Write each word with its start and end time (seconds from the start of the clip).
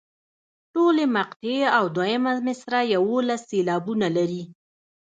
ټولې 0.73 1.03
مقطعې 1.15 1.61
او 1.77 1.85
دوهمه 1.95 2.31
مصرع 2.47 2.81
یوولس 2.95 3.41
سېلابونه 3.51 4.07
لري. 4.17 4.43